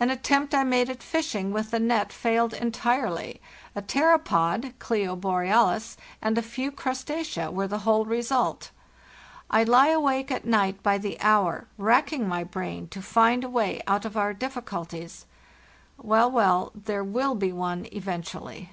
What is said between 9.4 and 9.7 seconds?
I